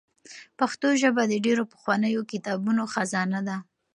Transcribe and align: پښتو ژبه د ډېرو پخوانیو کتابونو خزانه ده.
پښتو 0.59 0.87
ژبه 1.01 1.23
د 1.27 1.33
ډېرو 1.45 1.63
پخوانیو 1.71 2.27
کتابونو 2.31 2.83
خزانه 2.93 3.39
ده. 3.47 3.57